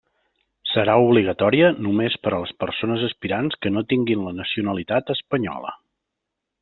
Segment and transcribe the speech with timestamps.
[0.69, 5.77] Serà obligatòria només per a les persones aspirants que no tinguin la nacionalitat espanyola.